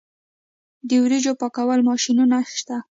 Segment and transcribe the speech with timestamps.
[0.87, 2.75] د وریجو پاکولو ماشینونه شته